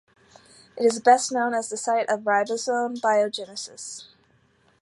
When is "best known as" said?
0.99-1.69